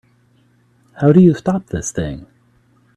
How 0.99 1.11
do 1.11 1.21
you 1.21 1.35
stop 1.35 1.67
this 1.67 1.91
thing? 1.91 2.25